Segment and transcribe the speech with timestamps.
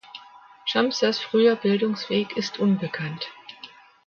[0.65, 3.29] Tschamsers früher Bildungsweg ist unbekannt.